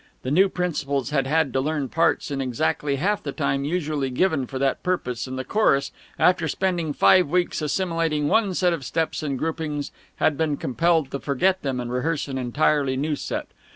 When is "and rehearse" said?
11.79-12.27